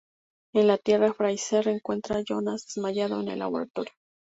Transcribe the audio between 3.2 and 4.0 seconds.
en el laboratorio.